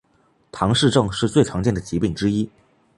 [0.51, 2.49] 唐氏症是最常见的疾病之一。